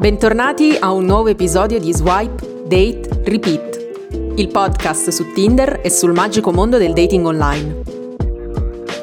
Bentornati 0.00 0.78
a 0.80 0.92
un 0.92 1.04
nuovo 1.04 1.28
episodio 1.28 1.78
di 1.78 1.92
Swipe, 1.92 2.62
Date, 2.64 3.20
Repeat, 3.22 4.32
il 4.36 4.48
podcast 4.48 5.10
su 5.10 5.30
Tinder 5.34 5.80
e 5.82 5.90
sul 5.90 6.14
magico 6.14 6.52
mondo 6.52 6.78
del 6.78 6.94
dating 6.94 7.26
online. 7.26 7.82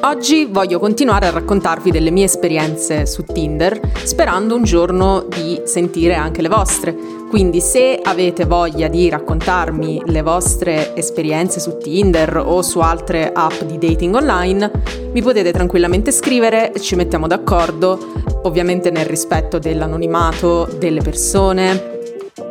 Oggi 0.02 0.46
voglio 0.46 0.80
continuare 0.80 1.26
a 1.26 1.30
raccontarvi 1.30 1.92
delle 1.92 2.10
mie 2.10 2.24
esperienze 2.24 3.06
su 3.06 3.22
Tinder, 3.22 3.80
sperando 4.02 4.56
un 4.56 4.64
giorno 4.64 5.24
di 5.28 5.60
sentire 5.66 6.14
anche 6.14 6.42
le 6.42 6.48
vostre. 6.48 6.96
Quindi 7.28 7.60
se 7.60 8.00
avete 8.02 8.44
voglia 8.44 8.88
di 8.88 9.08
raccontarmi 9.08 10.02
le 10.06 10.22
vostre 10.22 10.96
esperienze 10.96 11.60
su 11.60 11.78
Tinder 11.78 12.38
o 12.38 12.60
su 12.62 12.80
altre 12.80 13.30
app 13.32 13.62
di 13.62 13.78
dating 13.78 14.16
online, 14.16 14.68
mi 15.12 15.22
potete 15.22 15.52
tranquillamente 15.52 16.10
scrivere 16.10 16.72
ci 16.80 16.96
mettiamo 16.96 17.28
d'accordo, 17.28 17.98
ovviamente 18.42 18.90
nel 18.90 19.06
rispetto 19.06 19.58
dell'anonimato 19.58 20.68
delle 20.78 21.00
persone, 21.00 21.96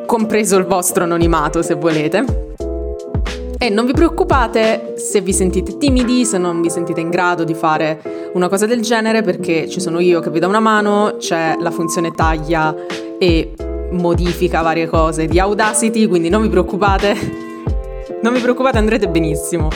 compreso 0.06 0.58
il 0.58 0.66
vostro 0.66 1.03
anonimato 1.03 1.62
se 1.62 1.75
volete. 1.75 2.45
E 3.59 3.70
non 3.70 3.86
vi 3.86 3.94
preoccupate 3.94 4.94
se 4.97 5.22
vi 5.22 5.34
sentite 5.34 5.78
timidi, 5.78 6.25
se 6.25 6.38
non 6.38 6.62
vi 6.62 6.70
sentite 6.70 7.02
in 7.02 7.09
grado 7.09 7.44
di 7.44 7.56
fare 7.56 8.30
una 8.34 8.50
cosa 8.50 8.67
del 8.67 8.81
genere, 8.81 9.23
perché 9.23 9.67
ci 9.67 9.80
sono 9.80 10.00
io 10.00 10.20
che 10.20 10.30
vi 10.30 10.39
do 10.39 10.47
una 10.47 10.59
mano, 10.59 11.16
c'è 11.17 11.56
la 11.59 11.72
funzione 11.72 12.12
taglia 12.12 12.75
e 13.17 13.53
modifica 13.92 14.62
varie 14.62 14.88
cose 14.88 15.25
di 15.25 15.40
Audacity, 15.40 16.06
quindi 16.08 16.30
non 16.30 16.44
vi 16.44 16.50
preoccupate, 16.50 17.16
non 18.22 18.34
vi 18.34 18.40
preoccupate, 18.40 18.78
andrete 18.78 19.08
benissimo. 19.08 19.69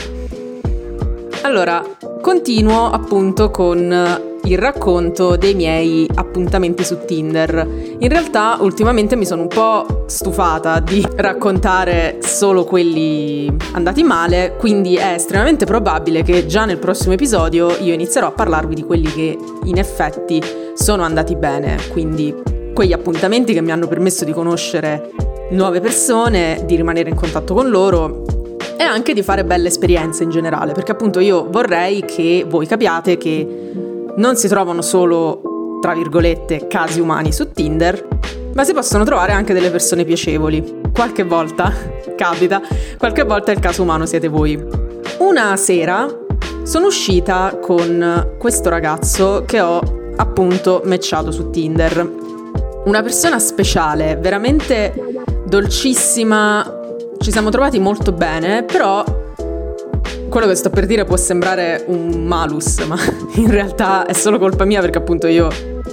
Allora, 1.42 1.82
continuo 2.20 2.88
appunto 2.88 3.50
con 3.50 4.30
il 4.44 4.58
racconto 4.58 5.36
dei 5.36 5.54
miei 5.54 6.08
appuntamenti 6.14 6.84
su 6.84 6.98
Tinder. 7.04 7.66
In 7.98 8.08
realtà 8.08 8.56
ultimamente 8.60 9.16
mi 9.16 9.24
sono 9.24 9.42
un 9.42 9.48
po' 9.48 10.04
stufata 10.06 10.80
di 10.80 11.06
raccontare 11.16 12.18
solo 12.20 12.64
quelli 12.64 13.54
andati 13.72 14.02
male, 14.02 14.56
quindi 14.58 14.96
è 14.96 15.12
estremamente 15.14 15.64
probabile 15.64 16.22
che 16.22 16.46
già 16.46 16.64
nel 16.64 16.78
prossimo 16.78 17.14
episodio 17.14 17.76
io 17.80 17.92
inizierò 17.92 18.28
a 18.28 18.32
parlarvi 18.32 18.74
di 18.74 18.84
quelli 18.84 19.10
che 19.12 19.38
in 19.64 19.78
effetti 19.78 20.42
sono 20.74 21.02
andati 21.02 21.36
bene, 21.36 21.78
quindi 21.90 22.34
quegli 22.74 22.92
appuntamenti 22.92 23.52
che 23.52 23.60
mi 23.60 23.70
hanno 23.70 23.86
permesso 23.86 24.24
di 24.24 24.32
conoscere 24.32 25.10
nuove 25.50 25.80
persone, 25.80 26.62
di 26.64 26.76
rimanere 26.76 27.10
in 27.10 27.14
contatto 27.14 27.54
con 27.54 27.68
loro 27.68 28.22
e 28.78 28.82
anche 28.82 29.12
di 29.12 29.22
fare 29.22 29.44
belle 29.44 29.68
esperienze 29.68 30.24
in 30.24 30.30
generale, 30.30 30.72
perché 30.72 30.92
appunto 30.92 31.20
io 31.20 31.46
vorrei 31.48 32.04
che 32.04 32.44
voi 32.48 32.66
capiate 32.66 33.16
che 33.18 33.90
non 34.16 34.36
si 34.36 34.48
trovano 34.48 34.82
solo, 34.82 35.78
tra 35.80 35.94
virgolette, 35.94 36.66
casi 36.66 37.00
umani 37.00 37.32
su 37.32 37.50
Tinder, 37.50 38.08
ma 38.54 38.64
si 38.64 38.72
possono 38.72 39.04
trovare 39.04 39.32
anche 39.32 39.54
delle 39.54 39.70
persone 39.70 40.04
piacevoli. 40.04 40.80
Qualche 40.92 41.24
volta 41.24 41.72
capita, 42.16 42.60
qualche 42.98 43.22
volta 43.22 43.52
il 43.52 43.60
caso 43.60 43.82
umano 43.82 44.06
siete 44.06 44.28
voi. 44.28 44.62
Una 45.18 45.56
sera 45.56 46.06
sono 46.62 46.86
uscita 46.86 47.58
con 47.60 48.36
questo 48.38 48.68
ragazzo 48.68 49.44
che 49.46 49.60
ho 49.60 49.80
appunto 50.16 50.82
matchato 50.84 51.30
su 51.30 51.50
Tinder. 51.50 52.20
Una 52.84 53.02
persona 53.02 53.38
speciale, 53.38 54.16
veramente 54.16 54.92
dolcissima, 55.46 56.80
ci 57.18 57.30
siamo 57.30 57.50
trovati 57.50 57.78
molto 57.78 58.12
bene, 58.12 58.64
però 58.64 59.04
quello 60.32 60.46
che 60.46 60.54
sto 60.54 60.70
per 60.70 60.86
dire 60.86 61.04
può 61.04 61.18
sembrare 61.18 61.84
un 61.88 62.24
malus, 62.24 62.78
ma 62.86 62.96
in 63.36 63.50
realtà 63.50 64.06
è 64.06 64.14
solo 64.14 64.38
colpa 64.38 64.64
mia 64.64 64.80
perché 64.80 64.96
appunto 64.96 65.26
io 65.26 65.50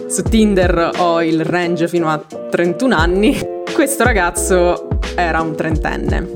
su 0.07 0.23
Tinder 0.23 0.91
ho 0.95 1.21
il 1.21 1.43
range 1.43 1.89
fino 1.89 2.07
a 2.07 2.23
31 2.49 2.95
anni. 2.95 3.37
Questo 3.73 4.05
ragazzo 4.05 4.87
era 5.13 5.41
un 5.41 5.57
trentenne. 5.57 6.35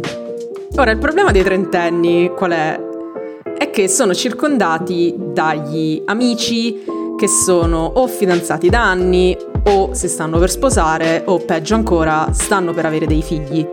Ora, 0.76 0.92
il 0.92 0.98
problema 0.98 1.32
dei 1.32 1.44
trentenni 1.44 2.30
qual 2.36 2.52
è? 2.52 2.78
È 3.58 3.70
che 3.70 3.88
sono 3.88 4.14
circondati 4.14 5.16
dagli 5.18 6.04
amici 6.06 6.84
che 7.18 7.28
sono 7.30 7.86
o 7.86 8.08
fidanzati 8.08 8.68
da 8.68 8.84
anni 8.84 9.38
o 9.64 9.94
si 9.94 10.10
stanno 10.10 10.40
per 10.40 10.50
sposare 10.52 11.22
o 11.26 11.38
peggio 11.38 11.76
ancora 11.76 12.28
stanno 12.34 12.74
per 12.74 12.86
avere 12.86 13.06
dei 13.06 13.22
figli. 13.22 13.66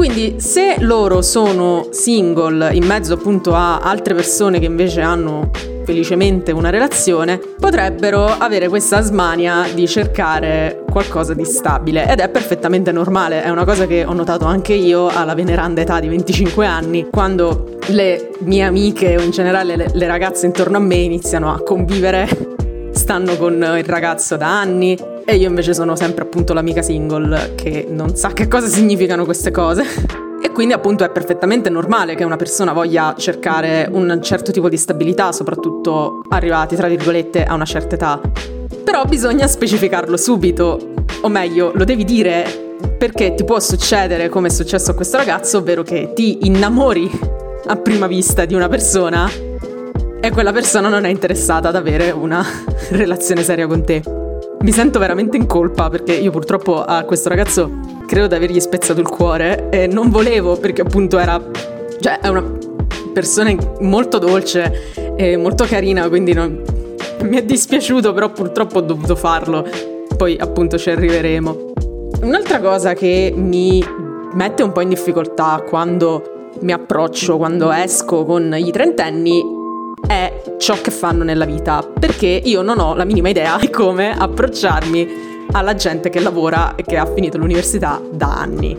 Quindi 0.00 0.36
se 0.40 0.76
loro 0.78 1.20
sono 1.20 1.88
single 1.90 2.72
in 2.72 2.86
mezzo 2.86 3.12
appunto 3.12 3.54
a 3.54 3.80
altre 3.80 4.14
persone 4.14 4.58
che 4.58 4.64
invece 4.64 5.02
hanno 5.02 5.50
felicemente 5.84 6.52
una 6.52 6.70
relazione, 6.70 7.38
potrebbero 7.58 8.24
avere 8.24 8.68
questa 8.68 9.02
smania 9.02 9.66
di 9.74 9.86
cercare 9.86 10.84
qualcosa 10.90 11.34
di 11.34 11.44
stabile. 11.44 12.10
Ed 12.10 12.20
è 12.20 12.30
perfettamente 12.30 12.92
normale, 12.92 13.42
è 13.42 13.50
una 13.50 13.66
cosa 13.66 13.86
che 13.86 14.06
ho 14.06 14.14
notato 14.14 14.46
anche 14.46 14.72
io 14.72 15.08
alla 15.08 15.34
veneranda 15.34 15.82
età 15.82 16.00
di 16.00 16.08
25 16.08 16.64
anni, 16.64 17.08
quando 17.10 17.76
le 17.88 18.30
mie 18.38 18.62
amiche 18.62 19.18
o 19.18 19.20
in 19.20 19.32
generale 19.32 19.76
le, 19.76 19.90
le 19.92 20.06
ragazze 20.06 20.46
intorno 20.46 20.78
a 20.78 20.80
me 20.80 20.94
iniziano 20.94 21.52
a 21.52 21.62
convivere. 21.62 22.26
Stanno 22.92 23.36
con 23.36 23.52
il 23.76 23.84
ragazzo 23.84 24.38
da 24.38 24.60
anni 24.60 24.96
e 25.24 25.36
io 25.36 25.48
invece 25.48 25.74
sono 25.74 25.96
sempre 25.96 26.24
appunto 26.24 26.52
l'amica 26.52 26.82
single 26.82 27.52
che 27.54 27.86
non 27.88 28.16
sa 28.16 28.32
che 28.32 28.48
cosa 28.48 28.66
significano 28.66 29.24
queste 29.24 29.50
cose. 29.50 29.84
E 30.42 30.50
quindi 30.52 30.72
appunto 30.72 31.04
è 31.04 31.10
perfettamente 31.10 31.68
normale 31.68 32.14
che 32.14 32.24
una 32.24 32.36
persona 32.36 32.72
voglia 32.72 33.14
cercare 33.16 33.88
un 33.90 34.20
certo 34.22 34.52
tipo 34.52 34.68
di 34.68 34.76
stabilità, 34.76 35.32
soprattutto 35.32 36.22
arrivati 36.30 36.76
tra 36.76 36.88
virgolette 36.88 37.44
a 37.44 37.54
una 37.54 37.66
certa 37.66 37.94
età. 37.94 38.20
Però 38.82 39.04
bisogna 39.04 39.46
specificarlo 39.46 40.16
subito, 40.16 40.94
o 41.20 41.28
meglio, 41.28 41.72
lo 41.74 41.84
devi 41.84 42.04
dire 42.04 42.68
perché 42.96 43.34
ti 43.34 43.44
può 43.44 43.60
succedere 43.60 44.28
come 44.28 44.48
è 44.48 44.50
successo 44.50 44.92
a 44.92 44.94
questo 44.94 45.18
ragazzo, 45.18 45.58
ovvero 45.58 45.82
che 45.82 46.12
ti 46.14 46.46
innamori 46.46 47.10
a 47.66 47.76
prima 47.76 48.06
vista 48.06 48.44
di 48.44 48.54
una 48.54 48.68
persona 48.68 49.30
e 50.20 50.30
quella 50.30 50.52
persona 50.52 50.88
non 50.88 51.04
è 51.04 51.08
interessata 51.08 51.68
ad 51.68 51.76
avere 51.76 52.10
una 52.10 52.44
relazione 52.90 53.42
seria 53.42 53.66
con 53.66 53.84
te. 53.84 54.19
Mi 54.62 54.72
sento 54.72 54.98
veramente 54.98 55.38
in 55.38 55.46
colpa 55.46 55.88
perché 55.88 56.12
io 56.12 56.30
purtroppo 56.30 56.84
a 56.84 57.04
questo 57.04 57.30
ragazzo 57.30 57.78
credo 58.06 58.26
di 58.26 58.34
avergli 58.34 58.60
spezzato 58.60 59.00
il 59.00 59.08
cuore 59.08 59.70
e 59.70 59.86
non 59.86 60.10
volevo 60.10 60.56
perché 60.56 60.82
appunto 60.82 61.18
era... 61.18 61.42
cioè 61.98 62.20
è 62.20 62.28
una 62.28 62.44
persona 63.14 63.56
molto 63.80 64.18
dolce 64.18 64.92
e 65.16 65.38
molto 65.38 65.64
carina, 65.64 66.06
quindi 66.10 66.34
non, 66.34 66.62
mi 67.22 67.38
è 67.38 67.42
dispiaciuto, 67.42 68.12
però 68.12 68.30
purtroppo 68.32 68.78
ho 68.78 68.82
dovuto 68.82 69.16
farlo. 69.16 69.66
Poi 70.14 70.36
appunto 70.38 70.76
ci 70.76 70.90
arriveremo. 70.90 71.72
Un'altra 72.20 72.60
cosa 72.60 72.92
che 72.92 73.32
mi 73.34 73.82
mette 74.34 74.62
un 74.62 74.72
po' 74.72 74.82
in 74.82 74.90
difficoltà 74.90 75.64
quando 75.66 76.50
mi 76.60 76.72
approccio, 76.72 77.38
quando 77.38 77.72
esco 77.72 78.26
con 78.26 78.54
i 78.54 78.70
trentenni 78.70 79.58
è 80.10 80.42
ciò 80.58 80.74
che 80.80 80.90
fanno 80.90 81.22
nella 81.22 81.44
vita, 81.44 81.88
perché 82.00 82.26
io 82.26 82.62
non 82.62 82.80
ho 82.80 82.96
la 82.96 83.04
minima 83.04 83.28
idea 83.28 83.56
di 83.60 83.70
come 83.70 84.10
approcciarmi 84.10 85.46
alla 85.52 85.76
gente 85.76 86.10
che 86.10 86.18
lavora 86.18 86.74
e 86.74 86.82
che 86.82 86.96
ha 86.96 87.06
finito 87.06 87.38
l'università 87.38 88.02
da 88.10 88.34
anni, 88.34 88.76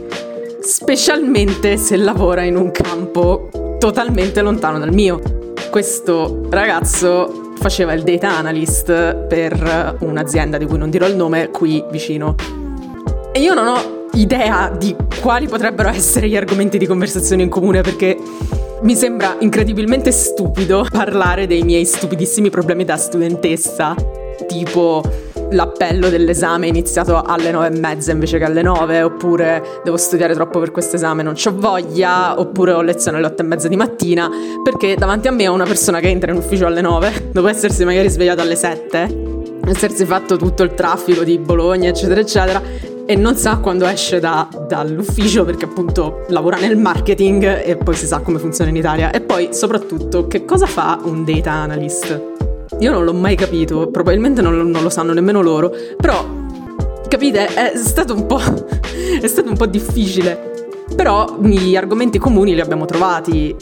specialmente 0.59 1.77
se 1.77 1.95
lavora 1.95 2.43
in 2.43 2.57
un 2.57 2.71
campo 2.71 3.47
totalmente 3.79 4.41
lontano 4.41 4.77
dal 4.77 4.91
mio. 4.91 5.21
Questo 5.69 6.47
ragazzo 6.49 7.53
faceva 7.55 7.93
il 7.93 8.03
data 8.03 8.35
analyst 8.35 9.15
per 9.27 9.95
un'azienda 10.01 10.57
di 10.57 10.65
cui 10.65 10.77
non 10.77 10.89
dirò 10.89 11.07
il 11.07 11.15
nome 11.15 11.49
qui 11.49 11.81
vicino. 11.91 12.35
E 13.31 13.39
io 13.39 13.53
non 13.53 13.67
ho 13.67 14.09
idea 14.13 14.69
di 14.77 14.93
quali 15.21 15.47
potrebbero 15.47 15.87
essere 15.87 16.27
gli 16.27 16.35
argomenti 16.35 16.77
di 16.77 16.85
conversazione 16.85 17.43
in 17.43 17.49
comune 17.49 17.79
perché 17.79 18.17
mi 18.83 18.95
sembra 18.95 19.35
incredibilmente 19.39 20.11
stupido 20.11 20.85
parlare 20.89 21.45
dei 21.45 21.61
miei 21.61 21.85
stupidissimi 21.85 22.49
problemi 22.49 22.83
da 22.83 22.97
studentessa, 22.97 23.95
tipo 24.47 25.03
l'appello 25.51 26.09
dell'esame 26.09 26.67
iniziato 26.67 27.21
alle 27.21 27.51
nove 27.51 27.67
e 27.67 27.77
mezza 27.77 28.11
invece 28.11 28.39
che 28.39 28.45
alle 28.45 28.63
nove, 28.63 29.03
oppure 29.03 29.81
devo 29.83 29.97
studiare 29.97 30.33
troppo 30.33 30.59
per 30.59 30.71
questo 30.71 30.95
esame, 30.95 31.21
non 31.21 31.35
ho 31.35 31.51
voglia, 31.53 32.39
oppure 32.39 32.71
ho 32.71 32.81
lezione 32.81 33.17
alle 33.17 33.27
otto 33.27 33.43
e 33.43 33.45
mezza 33.45 33.67
di 33.67 33.75
mattina, 33.75 34.29
perché 34.63 34.95
davanti 34.95 35.27
a 35.27 35.31
me 35.31 35.47
ho 35.47 35.53
una 35.53 35.65
persona 35.65 35.99
che 35.99 36.07
entra 36.07 36.31
in 36.31 36.37
ufficio 36.37 36.65
alle 36.65 36.81
nove, 36.81 37.29
dopo 37.31 37.47
essersi 37.47 37.85
magari 37.85 38.09
svegliato 38.09 38.41
alle 38.41 38.55
sette, 38.55 39.31
essersi 39.67 40.05
fatto 40.05 40.37
tutto 40.37 40.63
il 40.63 40.73
traffico 40.73 41.23
di 41.23 41.37
Bologna, 41.37 41.89
eccetera, 41.89 42.19
eccetera, 42.19 42.61
e 43.11 43.15
non 43.17 43.35
sa 43.35 43.57
quando 43.57 43.85
esce 43.85 44.21
da, 44.21 44.47
dall'ufficio 44.69 45.43
perché 45.43 45.65
appunto 45.65 46.23
lavora 46.29 46.57
nel 46.57 46.77
marketing 46.77 47.61
e 47.61 47.75
poi 47.75 47.93
si 47.93 48.05
sa 48.05 48.19
come 48.19 48.39
funziona 48.39 48.69
in 48.69 48.77
Italia. 48.77 49.11
E 49.11 49.19
poi 49.19 49.49
soprattutto 49.51 50.27
che 50.27 50.45
cosa 50.45 50.65
fa 50.65 50.97
un 51.03 51.25
data 51.25 51.51
analyst? 51.51 52.21
Io 52.79 52.91
non 52.91 53.03
l'ho 53.03 53.13
mai 53.13 53.35
capito, 53.35 53.89
probabilmente 53.89 54.41
non, 54.41 54.55
non 54.55 54.81
lo 54.81 54.89
sanno 54.89 55.11
nemmeno 55.11 55.41
loro, 55.41 55.73
però 55.97 56.25
capite, 57.09 57.47
è 57.47 57.73
stato 57.75 58.13
un 58.13 58.25
po', 58.27 58.39
è 59.21 59.27
stato 59.27 59.49
un 59.49 59.57
po' 59.57 59.65
difficile. 59.65 60.49
Però 60.95 61.37
gli 61.41 61.75
argomenti 61.75 62.17
comuni 62.17 62.53
li 62.53 62.61
abbiamo 62.61 62.85
trovati 62.85 63.53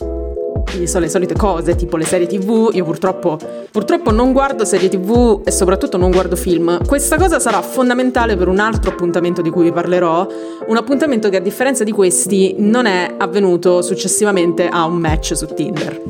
sono 0.88 1.04
le 1.06 1.10
solite 1.10 1.36
cose, 1.36 1.76
tipo 1.76 1.98
le 1.98 2.06
serie 2.06 2.28
tv. 2.28 2.70
Io 2.74 2.84
purtroppo, 2.84 3.38
purtroppo 3.72 4.12
non 4.12 4.32
guardo 4.32 4.66
serie 4.66 4.90
tv 4.90 5.42
e 5.46 5.52
soprattutto 5.52 5.98
non 5.98 6.12
guardo 6.12 6.36
film. 6.36 6.86
Questa 6.86 7.18
cosa 7.18 7.40
sarà 7.40 7.62
fondamentale 7.62 8.36
per 8.36 8.48
un 8.48 8.60
altro 8.60 8.92
appuntamento 8.92 9.42
di 9.42 9.50
cui 9.50 9.64
vi 9.64 9.72
parlerò, 9.72 10.28
un 10.68 10.78
appuntamento 10.78 11.30
che 11.30 11.38
a 11.38 11.42
differenza 11.42 11.84
di 11.84 11.92
questi 11.92 12.56
non 12.58 12.86
è 12.86 13.16
avvenuto 13.18 13.82
successivamente 13.82 14.68
a 14.68 14.86
un 14.86 14.96
match 14.96 15.36
su 15.36 15.46
Tinder 15.54 16.02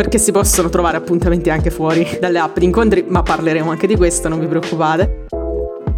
perché 0.00 0.16
si 0.16 0.32
possono 0.32 0.70
trovare 0.70 0.96
appuntamenti 0.96 1.50
anche 1.50 1.70
fuori 1.70 2.16
dalle 2.18 2.38
app 2.38 2.56
di 2.58 2.64
incontri, 2.64 3.04
ma 3.06 3.22
parleremo 3.22 3.70
anche 3.70 3.86
di 3.86 3.96
questo, 3.96 4.30
non 4.30 4.40
vi 4.40 4.46
preoccupate. 4.46 5.26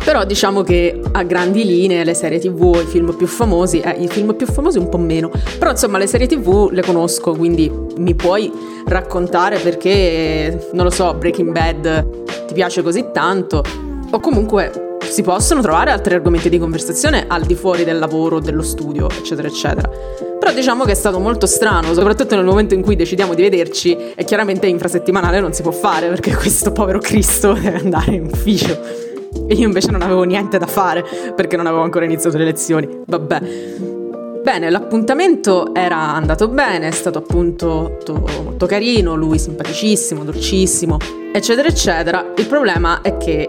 Però 0.05 0.25
diciamo 0.25 0.63
che 0.63 1.01
a 1.13 1.23
grandi 1.23 1.65
linee 1.65 2.03
le 2.03 2.15
serie 2.15 2.41
tv, 2.41 2.81
i 2.83 2.87
film 2.87 3.15
più 3.15 3.27
famosi, 3.27 3.81
eh, 3.81 3.91
i 4.03 4.09
film 4.09 4.35
più 4.35 4.47
famosi 4.47 4.79
un 4.79 4.89
po' 4.89 4.99
meno, 4.99 5.31
però 5.59 5.71
insomma 5.71 5.99
le 5.99 6.09
serie 6.09 6.27
tv 6.27 6.71
le 6.73 6.83
conosco, 6.83 7.35
quindi 7.35 7.71
mi 7.97 8.15
puoi 8.15 8.51
raccontare 8.87 9.59
perché, 9.59 10.69
non 10.73 10.85
lo 10.85 10.91
so, 10.91 11.15
Breaking 11.15 11.53
Bad 11.53 12.47
ti 12.47 12.55
piace 12.55 12.83
così 12.83 13.07
tanto, 13.13 13.63
o 14.11 14.19
comunque 14.19 14.99
si 15.13 15.23
possono 15.23 15.61
trovare 15.61 15.91
altri 15.91 16.15
argomenti 16.15 16.49
di 16.49 16.59
conversazione 16.59 17.27
al 17.29 17.45
di 17.45 17.55
fuori 17.55 17.85
del 17.85 17.99
lavoro, 17.99 18.41
dello 18.41 18.63
studio, 18.63 19.09
eccetera, 19.09 19.47
eccetera. 19.47 19.89
Però 20.39 20.53
diciamo 20.53 20.85
che 20.85 20.93
è 20.93 20.97
stato 20.97 21.21
molto 21.21 21.47
strano, 21.47 21.93
soprattutto 21.95 22.35
nel 22.35 22.45
momento 22.45 22.75
in 22.75 22.83
cui 22.83 22.97
decidiamo 22.97 23.35
di 23.35 23.43
vederci 23.43 23.97
e 24.15 24.25
chiaramente 24.25 24.67
infrasettimanale 24.67 25.39
non 25.39 25.53
si 25.53 25.63
può 25.63 25.71
fare 25.71 26.09
perché 26.09 26.35
questo 26.37 26.73
povero 26.73 26.99
Cristo 26.99 27.53
deve 27.53 27.79
andare 27.79 28.15
in 28.15 28.25
ufficio. 28.25 29.02
E 29.47 29.55
io 29.55 29.67
invece 29.67 29.91
non 29.91 30.03
avevo 30.03 30.23
niente 30.23 30.59
da 30.59 30.67
fare 30.67 31.05
perché 31.35 31.57
non 31.57 31.67
avevo 31.67 31.83
ancora 31.83 32.05
iniziato 32.05 32.37
le 32.39 32.45
lezioni. 32.45 32.89
Vabbè. 33.07 33.41
Bene, 34.43 34.71
l'appuntamento 34.71 35.73
era 35.73 35.97
andato 35.97 36.49
bene, 36.49 36.89
è 36.89 36.91
stato 36.91 37.19
appunto 37.19 38.01
molto, 38.05 38.43
molto 38.43 38.67
carino, 38.67 39.15
lui 39.15 39.39
simpaticissimo, 39.39 40.25
dolcissimo, 40.25 40.97
eccetera, 41.33 41.69
eccetera. 41.69 42.33
Il 42.37 42.47
problema 42.47 43.03
è 43.03 43.17
che 43.17 43.49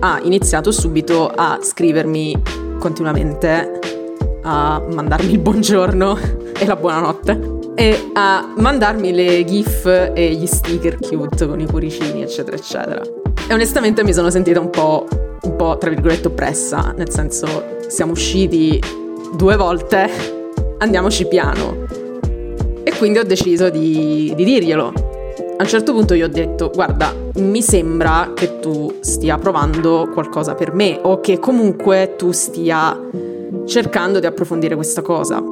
ha 0.00 0.20
iniziato 0.22 0.72
subito 0.72 1.28
a 1.28 1.58
scrivermi 1.62 2.42
continuamente, 2.80 3.78
a 4.42 4.82
mandarmi 4.90 5.30
il 5.30 5.38
buongiorno 5.38 6.18
e 6.58 6.66
la 6.66 6.74
buonanotte 6.74 7.60
e 7.76 8.10
a 8.14 8.52
mandarmi 8.56 9.12
le 9.12 9.44
gif 9.44 9.86
e 9.86 10.34
gli 10.34 10.46
sticker 10.46 10.98
cute 10.98 11.46
con 11.46 11.60
i 11.60 11.66
cuoricini, 11.66 12.22
eccetera, 12.22 12.56
eccetera. 12.56 13.21
E 13.48 13.52
onestamente 13.52 14.04
mi 14.04 14.12
sono 14.12 14.30
sentita 14.30 14.60
un 14.60 14.70
po' 14.70 15.06
un 15.42 15.56
po' 15.56 15.76
tra 15.78 15.90
virgolette 15.90 16.28
oppressa, 16.28 16.94
nel 16.96 17.10
senso 17.10 17.80
siamo 17.88 18.12
usciti 18.12 18.80
due 19.34 19.56
volte, 19.56 20.08
andiamoci 20.78 21.26
piano. 21.26 21.84
E 22.84 22.92
quindi 22.96 23.18
ho 23.18 23.24
deciso 23.24 23.68
di, 23.70 24.32
di 24.36 24.44
dirglielo. 24.44 25.10
A 25.56 25.62
un 25.62 25.68
certo 25.68 25.92
punto 25.92 26.14
gli 26.14 26.22
ho 26.22 26.28
detto, 26.28 26.70
guarda, 26.72 27.14
mi 27.36 27.62
sembra 27.62 28.32
che 28.34 28.58
tu 28.60 28.96
stia 29.00 29.38
provando 29.38 30.08
qualcosa 30.12 30.54
per 30.54 30.72
me 30.72 30.98
o 31.02 31.20
che 31.20 31.38
comunque 31.38 32.14
tu 32.16 32.32
stia 32.32 32.98
cercando 33.66 34.18
di 34.18 34.26
approfondire 34.26 34.74
questa 34.74 35.02
cosa. 35.02 35.42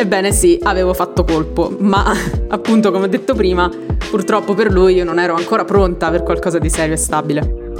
Ebbene 0.00 0.32
sì, 0.32 0.58
avevo 0.62 0.94
fatto 0.94 1.24
colpo, 1.24 1.76
ma 1.78 2.10
appunto 2.48 2.90
come 2.90 3.04
ho 3.04 3.08
detto 3.08 3.34
prima, 3.34 3.70
purtroppo 4.08 4.54
per 4.54 4.72
lui 4.72 4.94
io 4.94 5.04
non 5.04 5.18
ero 5.18 5.34
ancora 5.34 5.66
pronta 5.66 6.08
per 6.08 6.22
qualcosa 6.22 6.58
di 6.58 6.70
serio 6.70 6.94
e 6.94 6.96
stabile. 6.96 7.74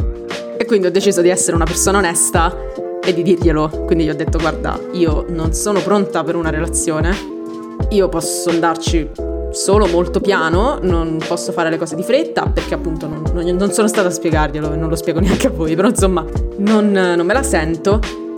E 0.58 0.66
quindi 0.66 0.86
ho 0.86 0.90
deciso 0.90 1.22
di 1.22 1.30
essere 1.30 1.56
una 1.56 1.64
persona 1.64 1.96
onesta 1.96 2.54
e 3.02 3.14
di 3.14 3.22
dirglielo. 3.22 3.84
Quindi 3.86 4.04
gli 4.04 4.10
ho 4.10 4.14
detto 4.14 4.36
guarda, 4.36 4.78
io 4.92 5.24
non 5.30 5.54
sono 5.54 5.80
pronta 5.80 6.22
per 6.22 6.36
una 6.36 6.50
relazione, 6.50 7.16
io 7.88 8.10
posso 8.10 8.50
andarci 8.50 9.08
solo 9.52 9.86
molto 9.86 10.20
piano, 10.20 10.78
non 10.82 11.18
posso 11.26 11.52
fare 11.52 11.70
le 11.70 11.78
cose 11.78 11.96
di 11.96 12.02
fretta 12.02 12.50
perché 12.52 12.74
appunto 12.74 13.06
non, 13.06 13.22
non, 13.32 13.46
non 13.56 13.72
sono 13.72 13.88
stata 13.88 14.08
a 14.08 14.10
spiegarglielo 14.10 14.74
e 14.74 14.76
non 14.76 14.90
lo 14.90 14.96
spiego 14.96 15.20
neanche 15.24 15.46
a 15.46 15.50
voi, 15.50 15.74
però 15.74 15.88
insomma 15.88 16.22
non, 16.58 16.90
non 16.90 17.24
me 17.24 17.32
la 17.32 17.42
sento. 17.42 18.28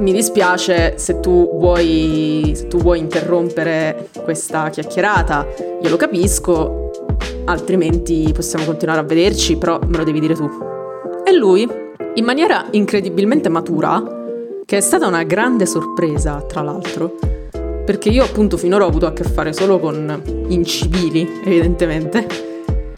Mi 0.00 0.12
dispiace 0.12 0.94
se 0.96 1.20
tu, 1.20 1.58
vuoi, 1.58 2.52
se 2.54 2.68
tu 2.68 2.78
vuoi 2.78 2.98
interrompere 2.98 4.08
questa 4.22 4.70
chiacchierata, 4.70 5.46
io 5.82 5.90
lo 5.90 5.96
capisco, 5.96 6.90
altrimenti 7.44 8.32
possiamo 8.34 8.64
continuare 8.64 9.00
a 9.00 9.02
vederci, 9.02 9.58
però 9.58 9.78
me 9.86 9.98
lo 9.98 10.04
devi 10.04 10.20
dire 10.20 10.34
tu. 10.34 10.48
E 11.22 11.32
lui, 11.34 11.68
in 12.14 12.24
maniera 12.24 12.68
incredibilmente 12.70 13.50
matura, 13.50 14.02
che 14.64 14.78
è 14.78 14.80
stata 14.80 15.06
una 15.06 15.22
grande 15.24 15.66
sorpresa, 15.66 16.40
tra 16.48 16.62
l'altro, 16.62 17.16
perché 17.84 18.08
io 18.08 18.24
appunto 18.24 18.56
finora 18.56 18.86
ho 18.86 18.88
avuto 18.88 19.04
a 19.04 19.12
che 19.12 19.24
fare 19.24 19.52
solo 19.52 19.78
con 19.78 20.46
incivili, 20.48 21.42
evidentemente, 21.44 22.26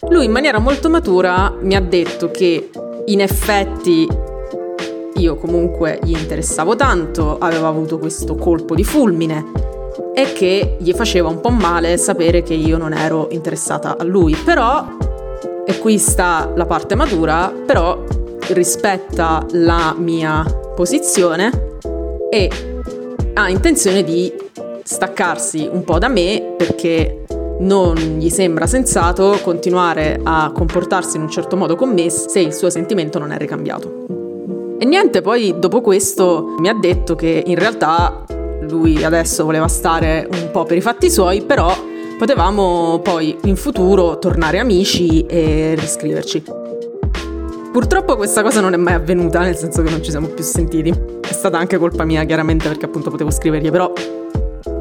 lui 0.07 0.23
in 0.23 0.31
maniera 0.31 0.59
molto 0.59 0.89
matura 0.89 1.53
mi 1.59 1.75
ha 1.75 1.81
detto 1.81 2.31
che 2.31 2.69
in 3.05 3.19
effetti 3.19 4.07
io 5.15 5.35
comunque 5.35 5.99
gli 6.03 6.17
interessavo 6.17 6.75
tanto, 6.75 7.37
avevo 7.37 7.67
avuto 7.67 7.99
questo 7.99 8.35
colpo 8.35 8.75
di 8.75 8.83
fulmine 8.83 9.71
e 10.13 10.33
che 10.33 10.77
gli 10.79 10.91
faceva 10.93 11.29
un 11.29 11.39
po' 11.39 11.49
male 11.49 11.97
sapere 11.97 12.43
che 12.43 12.53
io 12.53 12.77
non 12.77 12.93
ero 12.93 13.27
interessata 13.31 13.97
a 13.97 14.03
lui. 14.03 14.35
Però, 14.35 14.85
e 15.65 15.79
qui 15.79 15.97
sta 15.97 16.51
la 16.55 16.65
parte 16.65 16.95
matura, 16.95 17.53
però 17.65 18.03
rispetta 18.49 19.45
la 19.51 19.95
mia 19.97 20.43
posizione 20.75 21.77
e 22.29 22.49
ha 23.33 23.49
intenzione 23.49 24.03
di 24.03 24.31
staccarsi 24.83 25.67
un 25.71 25.83
po' 25.83 25.97
da 25.97 26.07
me 26.07 26.55
perché 26.57 27.25
non 27.59 27.95
gli 27.95 28.29
sembra 28.29 28.67
sensato 28.67 29.39
continuare 29.41 30.19
a 30.21 30.51
comportarsi 30.53 31.15
in 31.15 31.23
un 31.23 31.29
certo 31.29 31.55
modo 31.55 31.75
con 31.75 31.93
me 31.93 32.09
se 32.09 32.39
il 32.39 32.53
suo 32.53 32.69
sentimento 32.69 33.19
non 33.19 33.31
è 33.31 33.37
ricambiato. 33.37 34.12
E 34.83 34.85
niente, 34.85 35.21
poi 35.21 35.55
dopo 35.59 35.79
questo 35.79 36.55
mi 36.59 36.67
ha 36.67 36.73
detto 36.73 37.15
che 37.15 37.41
in 37.45 37.55
realtà 37.55 38.25
lui 38.67 39.01
adesso 39.01 39.45
voleva 39.45 39.69
stare 39.69 40.27
un 40.29 40.49
po' 40.51 40.65
per 40.65 40.75
i 40.75 40.81
fatti 40.81 41.09
suoi, 41.09 41.41
però 41.41 41.73
potevamo 42.17 42.99
poi 42.99 43.37
in 43.45 43.55
futuro 43.55 44.19
tornare 44.19 44.59
amici 44.59 45.25
e 45.25 45.75
riscriverci. 45.79 46.43
Purtroppo 47.71 48.17
questa 48.17 48.43
cosa 48.43 48.59
non 48.59 48.73
è 48.73 48.77
mai 48.77 48.95
avvenuta, 48.95 49.39
nel 49.39 49.55
senso 49.55 49.81
che 49.83 49.89
non 49.89 50.03
ci 50.03 50.11
siamo 50.11 50.27
più 50.27 50.43
sentiti. 50.43 50.93
È 51.21 51.31
stata 51.31 51.57
anche 51.57 51.77
colpa 51.77 52.03
mia, 52.03 52.25
chiaramente, 52.25 52.67
perché 52.67 52.83
appunto 52.83 53.09
potevo 53.09 53.31
scrivergli, 53.31 53.71
però 53.71 53.89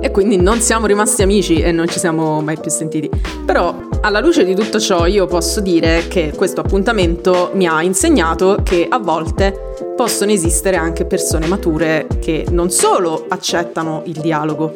e 0.03 0.11
quindi 0.11 0.37
non 0.37 0.61
siamo 0.61 0.87
rimasti 0.87 1.23
amici 1.23 1.61
e 1.61 1.71
non 1.71 1.87
ci 1.87 2.01
siamo 2.01 2.41
mai 2.41 2.59
più 2.59 2.71
sentiti. 2.71 3.09
Però 3.47 3.89
alla 4.01 4.19
luce 4.19 4.45
di 4.45 4.57
tutto 4.57 4.81
ciò 4.81 5.07
io 5.07 5.27
posso 5.27 5.61
dire 5.61 6.09
che 6.09 6.33
questo 6.35 6.61
appuntamento 6.61 7.51
mi 7.55 7.69
ha 7.69 7.81
insegnato 7.83 8.59
che 8.65 8.87
a 8.89 8.99
volte 8.99 9.95
possono 9.97 10.33
esistere 10.33 10.77
anche 10.77 11.05
persone 11.05 11.47
mature 11.47 12.09
che 12.21 12.47
non 12.51 12.71
solo 12.71 13.27
accettano 13.29 14.03
il 14.07 14.19
dialogo, 14.21 14.75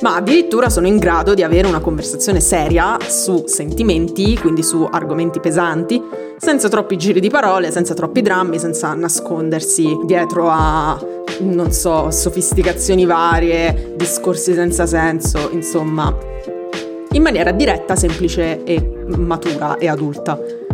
ma 0.00 0.16
addirittura 0.16 0.68
sono 0.68 0.86
in 0.86 0.98
grado 0.98 1.34
di 1.34 1.42
avere 1.42 1.66
una 1.68 1.80
conversazione 1.80 2.40
seria 2.40 2.96
su 3.06 3.44
sentimenti, 3.46 4.38
quindi 4.38 4.62
su 4.62 4.86
argomenti 4.88 5.40
pesanti, 5.40 6.00
senza 6.36 6.68
troppi 6.68 6.96
giri 6.96 7.20
di 7.20 7.30
parole, 7.30 7.70
senza 7.70 7.94
troppi 7.94 8.22
drammi, 8.22 8.58
senza 8.58 8.94
nascondersi 8.94 9.98
dietro 10.04 10.48
a, 10.48 10.98
non 11.40 11.72
so, 11.72 12.10
sofisticazioni 12.10 13.04
varie, 13.06 13.94
discorsi 13.96 14.54
senza 14.54 14.86
senso, 14.86 15.50
insomma, 15.52 16.16
in 17.12 17.22
maniera 17.22 17.50
diretta, 17.50 17.96
semplice 17.96 18.62
e 18.62 19.04
matura 19.16 19.78
e 19.78 19.88
adulta 19.88 20.66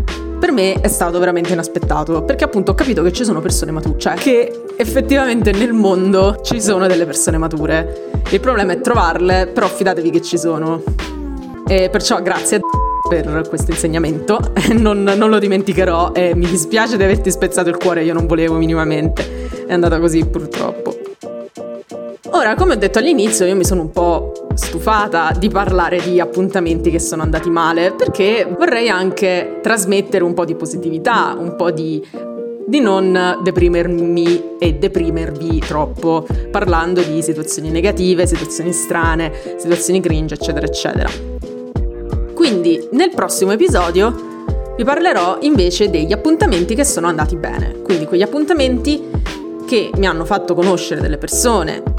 per 0.44 0.52
me 0.52 0.78
è 0.78 0.88
stato 0.88 1.18
veramente 1.18 1.54
inaspettato, 1.54 2.22
perché 2.22 2.44
appunto 2.44 2.72
ho 2.72 2.74
capito 2.74 3.02
che 3.02 3.12
ci 3.12 3.24
sono 3.24 3.40
persone 3.40 3.70
mature, 3.70 3.98
cioè 3.98 4.12
che 4.12 4.64
effettivamente 4.76 5.52
nel 5.52 5.72
mondo 5.72 6.40
ci 6.42 6.60
sono 6.60 6.86
delle 6.86 7.06
persone 7.06 7.38
mature. 7.38 8.10
Il 8.28 8.40
problema 8.40 8.74
è 8.74 8.80
trovarle, 8.82 9.46
però 9.46 9.66
fidatevi 9.68 10.10
che 10.10 10.20
ci 10.20 10.36
sono. 10.36 10.82
E 11.66 11.88
perciò 11.88 12.20
grazie 12.20 12.60
per 13.08 13.46
questo 13.48 13.70
insegnamento, 13.70 14.52
non, 14.76 15.02
non, 15.02 15.30
lo 15.30 15.38
dimenticherò 15.38 16.12
e 16.12 16.34
mi 16.34 16.44
dispiace 16.44 16.98
di 16.98 17.04
averti 17.04 17.30
spezzato 17.30 17.70
il 17.70 17.78
cuore, 17.78 18.04
io 18.04 18.12
non 18.12 18.26
volevo 18.26 18.56
minimamente, 18.56 19.48
è 19.66 19.72
andata 19.72 19.98
così 19.98 20.26
purtroppo. 20.26 20.93
Ora, 22.36 22.56
come 22.56 22.72
ho 22.72 22.76
detto 22.76 22.98
all'inizio, 22.98 23.46
io 23.46 23.54
mi 23.54 23.64
sono 23.64 23.82
un 23.82 23.92
po' 23.92 24.32
stufata 24.54 25.32
di 25.38 25.48
parlare 25.48 26.00
di 26.02 26.18
appuntamenti 26.18 26.90
che 26.90 26.98
sono 26.98 27.22
andati 27.22 27.48
male, 27.48 27.92
perché 27.92 28.44
vorrei 28.58 28.88
anche 28.88 29.60
trasmettere 29.62 30.24
un 30.24 30.34
po' 30.34 30.44
di 30.44 30.56
positività, 30.56 31.36
un 31.38 31.54
po' 31.54 31.70
di 31.70 32.04
di 32.66 32.80
non 32.80 33.38
deprimermi 33.42 34.56
e 34.58 34.74
deprimervi 34.74 35.60
troppo 35.60 36.26
parlando 36.50 37.02
di 37.02 37.22
situazioni 37.22 37.70
negative, 37.70 38.26
situazioni 38.26 38.72
strane, 38.72 39.30
situazioni 39.58 40.00
cringe, 40.00 40.34
eccetera, 40.34 40.66
eccetera. 40.66 41.08
Quindi 42.34 42.88
nel 42.92 43.10
prossimo 43.14 43.52
episodio 43.52 44.12
vi 44.76 44.82
parlerò 44.82 45.38
invece 45.42 45.88
degli 45.88 46.12
appuntamenti 46.12 46.74
che 46.74 46.84
sono 46.84 47.06
andati 47.06 47.36
bene, 47.36 47.80
quindi 47.82 48.06
quegli 48.06 48.22
appuntamenti 48.22 49.08
che 49.66 49.90
mi 49.96 50.06
hanno 50.06 50.24
fatto 50.24 50.54
conoscere 50.54 51.00
delle 51.00 51.18
persone 51.18 51.93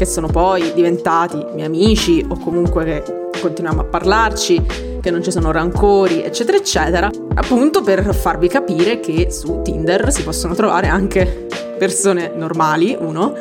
che 0.00 0.06
sono 0.06 0.28
poi 0.28 0.72
diventati 0.72 1.36
miei 1.52 1.66
amici 1.66 2.24
o 2.26 2.38
comunque 2.38 2.84
che 2.84 3.02
continuiamo 3.38 3.82
a 3.82 3.84
parlarci, 3.84 4.98
che 4.98 5.10
non 5.10 5.22
ci 5.22 5.30
sono 5.30 5.52
rancori, 5.52 6.22
eccetera, 6.22 6.56
eccetera, 6.56 7.10
appunto 7.34 7.82
per 7.82 8.14
farvi 8.14 8.48
capire 8.48 8.98
che 8.98 9.30
su 9.30 9.60
Tinder 9.60 10.10
si 10.10 10.22
possono 10.22 10.54
trovare 10.54 10.86
anche 10.86 11.48
persone 11.76 12.32
normali, 12.34 12.96
uno, 12.98 13.34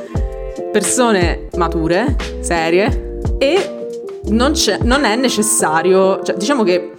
persone 0.69 1.47
mature, 1.55 2.17
serie 2.41 3.19
e 3.37 3.87
non, 4.25 4.51
non 4.81 5.05
è 5.05 5.15
necessario, 5.15 6.21
cioè 6.23 6.35
diciamo 6.35 6.63
che 6.63 6.91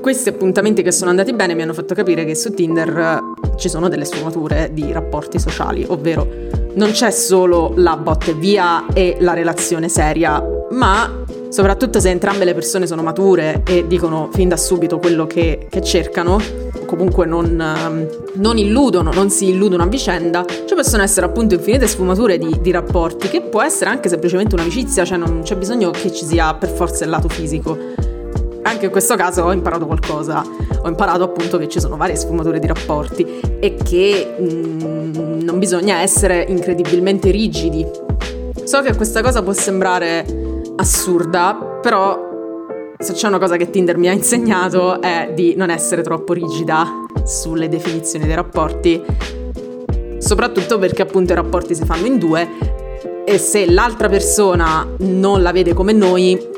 questi 0.00 0.30
appuntamenti 0.30 0.80
che 0.80 0.92
sono 0.92 1.10
andati 1.10 1.34
bene 1.34 1.54
mi 1.54 1.60
hanno 1.60 1.74
fatto 1.74 1.94
capire 1.94 2.24
che 2.24 2.34
su 2.34 2.54
Tinder 2.54 3.20
ci 3.58 3.68
sono 3.68 3.88
delle 3.88 4.04
sfumature 4.04 4.70
di 4.72 4.90
rapporti 4.92 5.38
sociali, 5.38 5.84
ovvero 5.86 6.26
non 6.74 6.92
c'è 6.92 7.10
solo 7.10 7.72
la 7.76 7.96
botte 7.96 8.32
via 8.32 8.86
e 8.92 9.16
la 9.20 9.34
relazione 9.34 9.88
seria, 9.88 10.42
ma 10.70 11.24
soprattutto 11.48 11.98
se 11.98 12.10
entrambe 12.10 12.44
le 12.44 12.54
persone 12.54 12.86
sono 12.86 13.02
mature 13.02 13.62
e 13.66 13.86
dicono 13.86 14.28
fin 14.32 14.48
da 14.48 14.56
subito 14.56 14.98
quello 14.98 15.26
che, 15.26 15.66
che 15.68 15.82
cercano, 15.82 16.40
comunque 16.86 17.26
non, 17.26 17.60
ehm, 17.60 18.08
non, 18.34 18.58
illudono, 18.58 19.10
non 19.12 19.28
si 19.28 19.48
illudono 19.48 19.82
a 19.82 19.86
vicenda, 19.86 20.44
ci 20.46 20.74
possono 20.74 21.02
essere 21.02 21.26
appunto 21.26 21.54
infinite 21.54 21.86
sfumature 21.86 22.38
di, 22.38 22.58
di 22.60 22.70
rapporti, 22.70 23.28
che 23.28 23.42
può 23.42 23.62
essere 23.62 23.90
anche 23.90 24.08
semplicemente 24.08 24.54
un'amicizia, 24.54 25.04
cioè 25.04 25.18
non 25.18 25.40
c'è 25.42 25.56
bisogno 25.56 25.90
che 25.90 26.12
ci 26.12 26.24
sia 26.24 26.54
per 26.54 26.68
forza 26.68 27.04
il 27.04 27.10
lato 27.10 27.28
fisico 27.28 27.76
anche 28.68 28.86
in 28.86 28.90
questo 28.90 29.16
caso 29.16 29.42
ho 29.42 29.52
imparato 29.52 29.86
qualcosa. 29.86 30.44
Ho 30.82 30.88
imparato 30.88 31.24
appunto 31.24 31.58
che 31.58 31.68
ci 31.68 31.80
sono 31.80 31.96
varie 31.96 32.16
sfumature 32.16 32.58
di 32.58 32.66
rapporti 32.66 33.40
e 33.58 33.74
che 33.74 34.36
mm, 34.40 35.40
non 35.40 35.58
bisogna 35.58 36.00
essere 36.00 36.44
incredibilmente 36.48 37.30
rigidi. 37.30 37.86
So 38.64 38.82
che 38.82 38.94
questa 38.94 39.22
cosa 39.22 39.42
può 39.42 39.52
sembrare 39.52 40.24
assurda, 40.76 41.54
però 41.80 42.26
se 42.98 43.12
c'è 43.12 43.28
una 43.28 43.38
cosa 43.38 43.56
che 43.56 43.70
Tinder 43.70 43.96
mi 43.96 44.08
ha 44.08 44.12
insegnato 44.12 45.00
è 45.00 45.32
di 45.34 45.54
non 45.56 45.70
essere 45.70 46.02
troppo 46.02 46.32
rigida 46.32 47.06
sulle 47.24 47.68
definizioni 47.68 48.26
dei 48.26 48.34
rapporti, 48.34 49.02
soprattutto 50.18 50.78
perché 50.78 51.02
appunto 51.02 51.32
i 51.32 51.36
rapporti 51.36 51.74
si 51.74 51.84
fanno 51.84 52.06
in 52.06 52.18
due 52.18 52.48
e 53.24 53.38
se 53.38 53.70
l'altra 53.70 54.08
persona 54.08 54.86
non 54.98 55.42
la 55.42 55.52
vede 55.52 55.74
come 55.74 55.92
noi, 55.92 56.56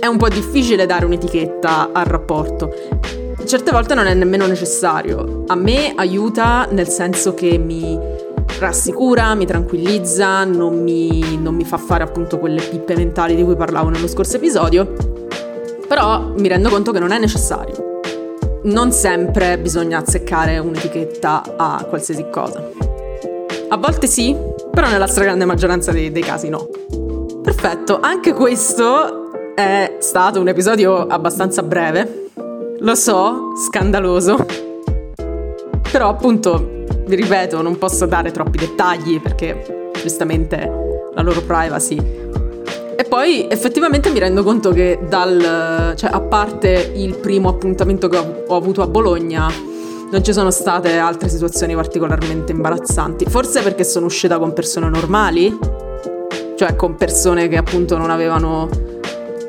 è 0.00 0.06
un 0.06 0.16
po' 0.16 0.28
difficile 0.28 0.86
dare 0.86 1.04
un'etichetta 1.04 1.90
al 1.92 2.06
rapporto. 2.06 2.72
Certe 3.44 3.70
volte 3.70 3.94
non 3.94 4.06
è 4.06 4.14
nemmeno 4.14 4.46
necessario. 4.46 5.44
A 5.46 5.54
me 5.54 5.92
aiuta 5.94 6.66
nel 6.70 6.88
senso 6.88 7.34
che 7.34 7.58
mi 7.58 7.98
rassicura, 8.58 9.34
mi 9.34 9.44
tranquillizza, 9.44 10.44
non 10.44 10.82
mi, 10.82 11.38
non 11.38 11.54
mi 11.54 11.64
fa 11.64 11.76
fare 11.76 12.02
appunto 12.02 12.38
quelle 12.38 12.62
pippe 12.62 12.96
mentali 12.96 13.36
di 13.36 13.44
cui 13.44 13.56
parlavo 13.56 13.90
nello 13.90 14.08
scorso 14.08 14.36
episodio. 14.36 14.94
Però 15.86 16.32
mi 16.34 16.48
rendo 16.48 16.70
conto 16.70 16.92
che 16.92 16.98
non 16.98 17.12
è 17.12 17.18
necessario. 17.18 18.00
Non 18.62 18.92
sempre 18.92 19.58
bisogna 19.58 19.98
azzeccare 19.98 20.58
un'etichetta 20.58 21.56
a 21.56 21.84
qualsiasi 21.86 22.26
cosa. 22.30 22.70
A 23.68 23.76
volte 23.76 24.06
sì, 24.06 24.34
però 24.70 24.88
nella 24.88 25.06
stragrande 25.06 25.44
maggioranza 25.44 25.92
dei, 25.92 26.10
dei 26.10 26.22
casi 26.22 26.48
no. 26.48 26.68
Perfetto, 27.42 27.98
anche 28.00 28.32
questo 28.32 29.19
è 29.60 29.96
stato 29.98 30.40
un 30.40 30.48
episodio 30.48 31.06
abbastanza 31.06 31.62
breve, 31.62 32.30
lo 32.78 32.94
so, 32.94 33.52
scandaloso, 33.56 34.46
però 35.92 36.08
appunto, 36.08 36.84
vi 37.06 37.14
ripeto, 37.14 37.60
non 37.60 37.76
posso 37.76 38.06
dare 38.06 38.30
troppi 38.30 38.56
dettagli 38.56 39.20
perché 39.20 39.90
giustamente 40.00 41.10
la 41.14 41.20
loro 41.20 41.42
privacy. 41.42 41.96
E 42.96 43.04
poi 43.04 43.46
effettivamente 43.48 44.10
mi 44.10 44.18
rendo 44.18 44.42
conto 44.42 44.70
che 44.70 44.98
dal, 45.06 45.92
cioè 45.94 46.10
a 46.10 46.20
parte 46.20 46.92
il 46.94 47.16
primo 47.16 47.50
appuntamento 47.50 48.08
che 48.08 48.16
ho, 48.16 48.44
ho 48.46 48.56
avuto 48.56 48.80
a 48.80 48.86
Bologna, 48.86 49.50
non 50.10 50.24
ci 50.24 50.32
sono 50.32 50.50
state 50.50 50.96
altre 50.96 51.28
situazioni 51.28 51.74
particolarmente 51.74 52.52
imbarazzanti. 52.52 53.26
Forse 53.26 53.60
perché 53.62 53.84
sono 53.84 54.06
uscita 54.06 54.38
con 54.38 54.54
persone 54.54 54.88
normali, 54.88 55.56
cioè 56.56 56.74
con 56.76 56.94
persone 56.94 57.48
che 57.48 57.58
appunto 57.58 57.98
non 57.98 58.10
avevano 58.10 58.89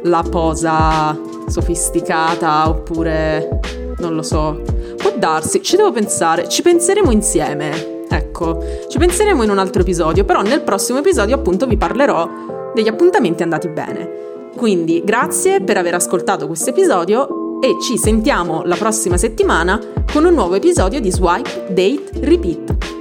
la 0.03 0.23
posa 0.27 1.17
sofisticata 1.47 2.69
oppure 2.69 3.59
non 3.99 4.15
lo 4.15 4.23
so. 4.23 4.61
Può 4.97 5.13
darsi, 5.17 5.61
ci 5.61 5.75
devo 5.75 5.91
pensare, 5.91 6.47
ci 6.47 6.61
penseremo 6.61 7.11
insieme. 7.11 7.99
Ecco, 8.09 8.61
ci 8.89 8.97
penseremo 8.97 9.43
in 9.43 9.49
un 9.49 9.57
altro 9.57 9.81
episodio, 9.81 10.25
però 10.25 10.41
nel 10.41 10.61
prossimo 10.61 10.99
episodio 10.99 11.35
appunto 11.35 11.65
vi 11.65 11.77
parlerò 11.77 12.29
degli 12.73 12.87
appuntamenti 12.87 13.43
andati 13.43 13.67
bene. 13.69 14.19
Quindi 14.55 15.01
grazie 15.03 15.61
per 15.61 15.77
aver 15.77 15.95
ascoltato 15.95 16.47
questo 16.47 16.71
episodio 16.71 17.59
e 17.61 17.77
ci 17.81 17.97
sentiamo 17.97 18.63
la 18.65 18.75
prossima 18.75 19.17
settimana 19.17 19.79
con 20.11 20.25
un 20.25 20.33
nuovo 20.33 20.55
episodio 20.55 20.99
di 20.99 21.11
Swipe, 21.11 21.67
Date, 21.69 22.09
Repeat. 22.21 23.00